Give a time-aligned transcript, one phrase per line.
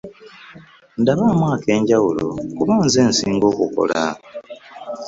[1.01, 2.25] Ndabaamu ak'enjawulo
[2.57, 4.01] kuba nze nsinga okukola.